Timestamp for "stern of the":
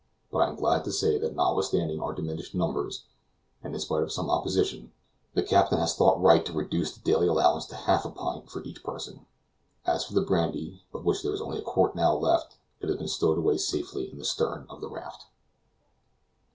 14.25-14.89